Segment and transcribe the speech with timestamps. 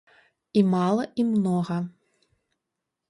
[0.61, 1.77] І мала, і многа.